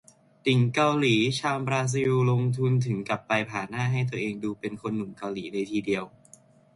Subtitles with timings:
[0.45, 6.03] ติ่งเกาหลีชาวบราซิล ลงทุนถึงกับไปผ่าหน้าให้ตัวเองดูเป็นหนุ่มเกาหลีเลยทีเดียว